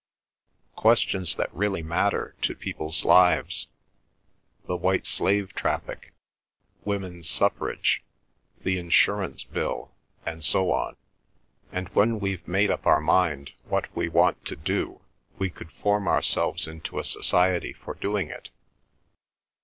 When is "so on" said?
10.43-10.95